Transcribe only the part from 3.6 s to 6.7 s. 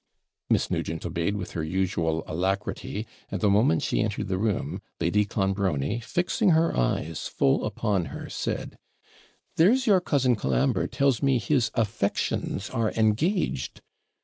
she entered the room, Lady Clonbrony, fixing